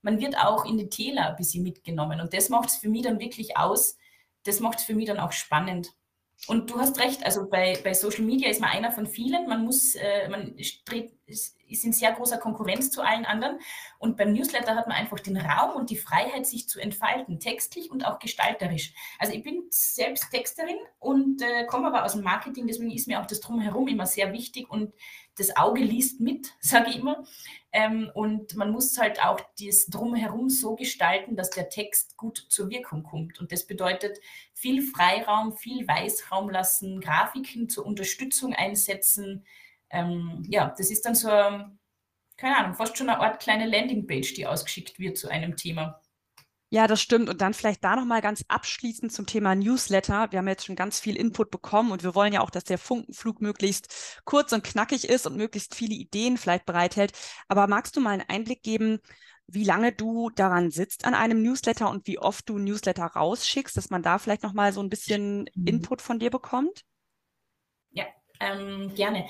[0.04, 2.20] man wird auch in die Täler ein bisschen mitgenommen.
[2.20, 3.96] Und das macht es für mich dann wirklich aus.
[4.44, 5.92] Das macht es für mich dann auch spannend.
[6.46, 9.48] Und du hast recht, also bei, bei Social Media ist man einer von vielen.
[9.48, 13.58] Man muss, äh, man strebt, ist in sehr großer Konkurrenz zu allen anderen.
[13.98, 17.90] Und beim Newsletter hat man einfach den Raum und die Freiheit, sich zu entfalten, textlich
[17.90, 18.92] und auch gestalterisch.
[19.18, 23.20] Also ich bin selbst Texterin und äh, komme aber aus dem Marketing, deswegen ist mir
[23.22, 24.92] auch das Drumherum immer sehr wichtig und
[25.36, 27.24] das Auge liest mit, sage ich immer.
[27.72, 32.70] Ähm, und man muss halt auch das Drumherum so gestalten, dass der Text gut zur
[32.70, 33.40] Wirkung kommt.
[33.40, 34.18] Und das bedeutet
[34.52, 39.44] viel Freiraum, viel Weißraum lassen, Grafiken zur Unterstützung einsetzen.
[39.90, 44.46] Ähm, ja, das ist dann so, keine Ahnung, fast schon eine Art kleine Landingpage, die
[44.46, 46.00] ausgeschickt wird zu einem Thema.
[46.74, 47.28] Ja, das stimmt.
[47.28, 50.32] Und dann vielleicht da nochmal ganz abschließend zum Thema Newsletter.
[50.32, 52.78] Wir haben jetzt schon ganz viel Input bekommen und wir wollen ja auch, dass der
[52.78, 57.12] Funkenflug möglichst kurz und knackig ist und möglichst viele Ideen vielleicht bereithält.
[57.46, 58.98] Aber magst du mal einen Einblick geben,
[59.46, 63.90] wie lange du daran sitzt an einem Newsletter und wie oft du Newsletter rausschickst, dass
[63.90, 65.66] man da vielleicht nochmal so ein bisschen mhm.
[65.68, 66.84] Input von dir bekommt?
[67.92, 68.06] Ja,
[68.40, 69.28] ähm, gerne.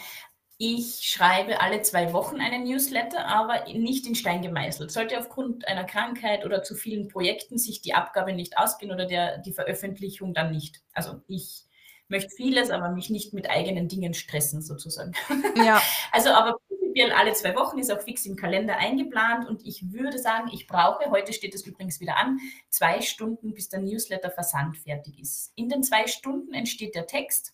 [0.56, 4.90] Ich schreibe alle zwei Wochen einen Newsletter, aber nicht in Stein gemeißelt.
[4.92, 9.38] Sollte aufgrund einer Krankheit oder zu vielen Projekten sich die Abgabe nicht ausgehen oder der,
[9.38, 10.80] die Veröffentlichung dann nicht.
[10.92, 11.64] Also ich
[12.08, 15.12] möchte vieles, aber mich nicht mit eigenen Dingen stressen sozusagen.
[15.56, 15.82] Ja.
[16.12, 20.18] Also aber prinzipiell alle zwei Wochen ist auch fix im Kalender eingeplant und ich würde
[20.18, 22.38] sagen, ich brauche, heute steht es übrigens wieder an,
[22.70, 25.52] zwei Stunden, bis der Newsletter versandfertig ist.
[25.56, 27.52] In den zwei Stunden entsteht der Text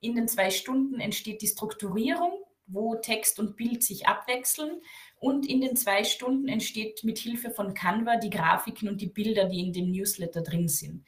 [0.00, 2.32] in den zwei Stunden entsteht die Strukturierung,
[2.66, 4.80] wo Text und Bild sich abwechseln.
[5.16, 9.46] Und in den zwei Stunden entsteht mit Hilfe von Canva die Grafiken und die Bilder,
[9.46, 11.04] die in dem Newsletter drin sind.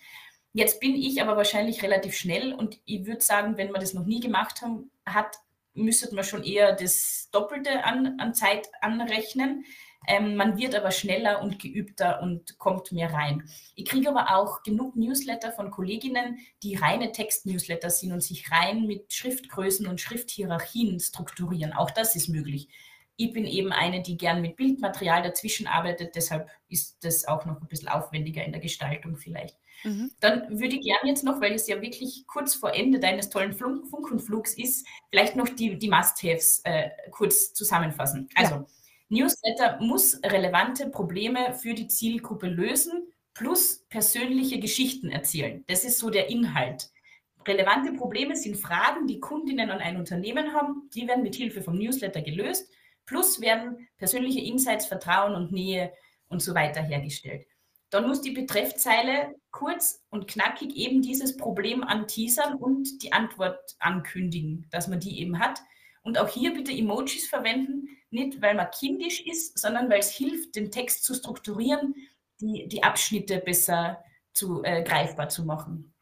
[0.52, 4.04] Jetzt bin ich aber wahrscheinlich relativ schnell und ich würde sagen, wenn man das noch
[4.04, 5.38] nie gemacht haben, hat,
[5.72, 9.64] müsste man schon eher das Doppelte an, an Zeit anrechnen.
[10.06, 13.48] Ähm, man wird aber schneller und geübter und kommt mehr rein.
[13.74, 18.86] Ich kriege aber auch genug Newsletter von Kolleginnen, die reine Text-Newsletter sind und sich rein
[18.86, 21.72] mit Schriftgrößen und Schrifthierarchien strukturieren.
[21.72, 22.68] Auch das ist möglich.
[23.16, 27.60] Ich bin eben eine, die gern mit Bildmaterial dazwischen arbeitet, deshalb ist das auch noch
[27.60, 29.56] ein bisschen aufwendiger in der Gestaltung vielleicht.
[29.84, 30.10] Mhm.
[30.20, 33.52] Dann würde ich gerne jetzt noch, weil es ja wirklich kurz vor Ende deines tollen
[33.52, 38.28] Funk und Flugs ist, vielleicht noch die, die Must-Haves äh, kurz zusammenfassen.
[38.34, 38.66] Also, ja.
[39.12, 45.62] Newsletter muss relevante Probleme für die Zielgruppe lösen, plus persönliche Geschichten erzählen.
[45.66, 46.88] Das ist so der Inhalt.
[47.46, 50.88] Relevante Probleme sind Fragen, die Kundinnen an ein Unternehmen haben.
[50.94, 52.72] Die werden mit Hilfe vom Newsletter gelöst.
[53.04, 55.92] Plus werden persönliche Insights, Vertrauen und Nähe
[56.28, 57.46] und so weiter hergestellt.
[57.90, 64.66] Dann muss die Betreffzeile kurz und knackig eben dieses Problem anteasern und die Antwort ankündigen,
[64.70, 65.60] dass man die eben hat.
[66.02, 70.54] Und auch hier bitte Emojis verwenden, nicht weil man kindisch ist, sondern weil es hilft,
[70.56, 71.94] den Text zu strukturieren,
[72.40, 75.94] die, die Abschnitte besser zu, äh, greifbar zu machen.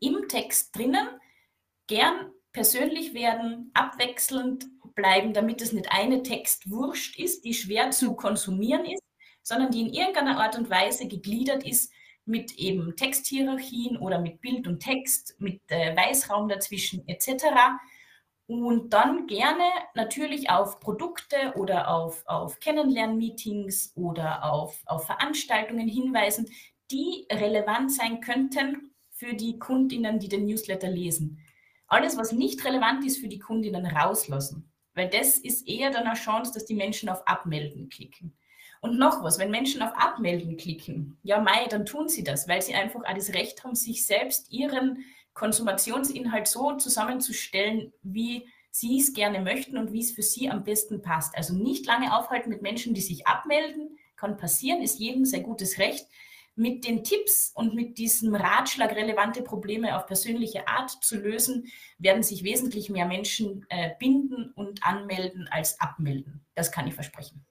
[0.00, 1.08] Im Text drinnen
[1.86, 8.84] gern persönlich werden, abwechselnd bleiben, damit es nicht eine Textwurst ist, die schwer zu konsumieren
[8.84, 9.02] ist,
[9.42, 11.92] sondern die in irgendeiner Art und Weise gegliedert ist
[12.24, 17.78] mit eben Texthierarchien oder mit Bild und Text, mit äh, Weißraum dazwischen etc
[18.50, 19.62] und dann gerne
[19.94, 26.50] natürlich auf Produkte oder auf, auf Kennenlernmeetings oder auf, auf Veranstaltungen hinweisen,
[26.90, 31.38] die relevant sein könnten für die Kundinnen, die den Newsletter lesen.
[31.86, 36.16] Alles, was nicht relevant ist für die Kundinnen, rauslassen, weil das ist eher dann eine
[36.16, 38.36] Chance, dass die Menschen auf Abmelden klicken.
[38.80, 42.62] Und noch was, wenn Menschen auf Abmelden klicken, ja, Mai, dann tun sie das, weil
[42.62, 49.12] sie einfach auch das Recht haben, sich selbst ihren Konsumationsinhalt so zusammenzustellen, wie Sie es
[49.12, 51.36] gerne möchten und wie es für Sie am besten passt.
[51.36, 55.78] Also nicht lange aufhalten mit Menschen, die sich abmelden, kann passieren, ist jedem sehr gutes
[55.78, 56.06] Recht.
[56.54, 62.22] Mit den Tipps und mit diesem Ratschlag, relevante Probleme auf persönliche Art zu lösen, werden
[62.22, 66.44] sich wesentlich mehr Menschen äh, binden und anmelden als abmelden.
[66.54, 67.46] Das kann ich versprechen.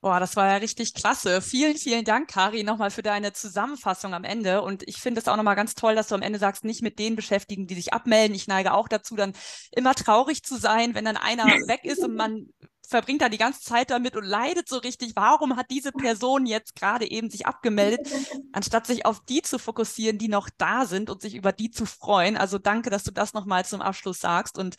[0.00, 1.42] Boah, das war ja richtig klasse.
[1.42, 4.62] Vielen, vielen Dank, Kari, nochmal für deine Zusammenfassung am Ende.
[4.62, 7.00] Und ich finde es auch nochmal ganz toll, dass du am Ende sagst, nicht mit
[7.00, 8.36] denen beschäftigen, die sich abmelden.
[8.36, 9.32] Ich neige auch dazu, dann
[9.72, 12.46] immer traurig zu sein, wenn dann einer weg ist und man
[12.88, 15.12] verbringt da die ganze Zeit damit und leidet so richtig.
[15.16, 18.08] Warum hat diese Person jetzt gerade eben sich abgemeldet,
[18.52, 21.86] anstatt sich auf die zu fokussieren, die noch da sind und sich über die zu
[21.86, 22.36] freuen?
[22.36, 24.76] Also danke, dass du das nochmal zum Abschluss sagst und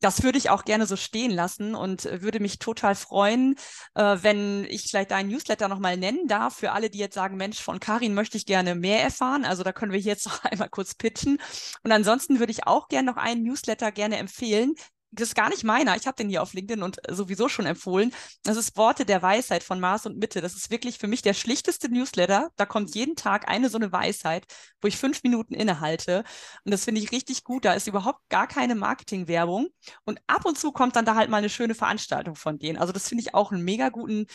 [0.00, 3.56] das würde ich auch gerne so stehen lassen und äh, würde mich total freuen,
[3.94, 7.60] äh, wenn ich vielleicht deinen Newsletter nochmal nennen darf für alle, die jetzt sagen, Mensch,
[7.60, 9.44] von Karin möchte ich gerne mehr erfahren.
[9.44, 11.38] Also da können wir jetzt noch einmal kurz pitchen.
[11.82, 14.74] Und ansonsten würde ich auch gerne noch einen Newsletter gerne empfehlen,
[15.10, 15.96] das ist gar nicht meiner.
[15.96, 18.12] Ich habe den hier auf LinkedIn und sowieso schon empfohlen.
[18.42, 20.40] Das ist Worte der Weisheit von Mars und Mitte.
[20.40, 22.50] Das ist wirklich für mich der schlichteste Newsletter.
[22.56, 24.46] Da kommt jeden Tag eine so eine Weisheit,
[24.80, 26.24] wo ich fünf Minuten innehalte.
[26.64, 27.64] Und das finde ich richtig gut.
[27.64, 29.68] Da ist überhaupt gar keine Marketingwerbung.
[30.04, 32.78] Und ab und zu kommt dann da halt mal eine schöne Veranstaltung von denen.
[32.78, 34.26] Also das finde ich auch einen mega guten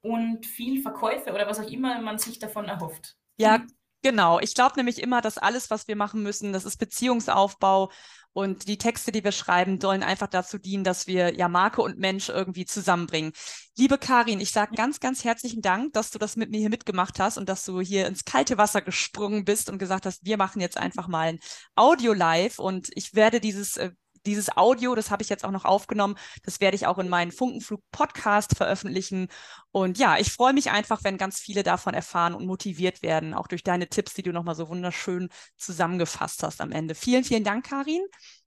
[0.00, 3.14] und viel Verkäufe oder was auch immer man sich davon erhofft.
[3.36, 3.62] Ja,
[4.02, 4.40] genau.
[4.40, 7.92] Ich glaube nämlich immer, dass alles, was wir machen müssen, das ist Beziehungsaufbau
[8.32, 11.98] und die Texte, die wir schreiben, sollen einfach dazu dienen, dass wir ja Marke und
[11.98, 13.32] Mensch irgendwie zusammenbringen.
[13.76, 17.18] Liebe Karin, ich sage ganz, ganz herzlichen Dank, dass du das mit mir hier mitgemacht
[17.18, 20.60] hast und dass du hier ins kalte Wasser gesprungen bist und gesagt hast, wir machen
[20.60, 21.38] jetzt einfach mal ein
[21.74, 23.90] Audio live und ich werde dieses äh,
[24.26, 27.32] dieses Audio, das habe ich jetzt auch noch aufgenommen, das werde ich auch in meinen
[27.32, 29.28] Funkenflug-Podcast veröffentlichen.
[29.72, 33.46] Und ja, ich freue mich einfach, wenn ganz viele davon erfahren und motiviert werden, auch
[33.46, 36.94] durch deine Tipps, die du nochmal so wunderschön zusammengefasst hast am Ende.
[36.94, 38.02] Vielen, vielen Dank, Karin.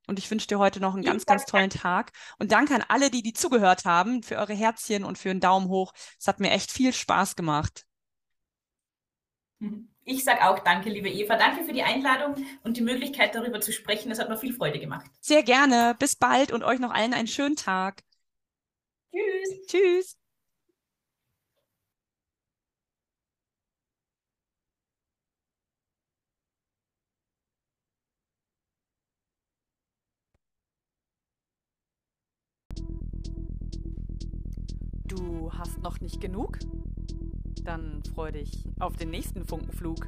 [0.07, 2.11] Und ich wünsche dir heute noch einen ganz, ganz tollen Tag.
[2.37, 5.69] Und danke an alle, die, die zugehört haben, für eure Herzchen und für einen Daumen
[5.69, 5.93] hoch.
[6.19, 7.85] Es hat mir echt viel Spaß gemacht.
[9.59, 9.92] Mhm.
[10.05, 11.37] Ich sage auch danke, liebe Eva.
[11.37, 14.09] Danke für die Einladung und die Möglichkeit, darüber zu sprechen.
[14.09, 15.05] Das hat mir viel Freude gemacht.
[15.21, 15.95] Sehr gerne.
[15.97, 18.03] Bis bald und euch noch allen einen schönen Tag.
[19.11, 19.67] Tschüss.
[19.67, 20.17] Tschüss.
[35.05, 36.57] Du hast noch nicht genug?
[37.63, 40.07] Dann freu dich auf den nächsten Funkenflug.